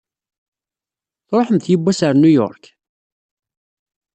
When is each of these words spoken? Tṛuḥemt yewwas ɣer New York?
Tṛuḥemt 1.27 1.65
yewwas 1.71 1.99
ɣer 2.05 2.15
New 2.17 2.33
York? 2.41 2.63